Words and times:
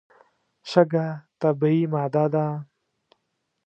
شګه 0.69 1.07
طبیعي 1.41 1.81
ماده 1.93 2.25
ده. 2.33 2.45